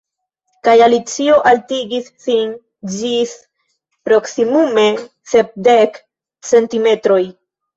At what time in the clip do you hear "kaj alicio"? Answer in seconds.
0.67-1.35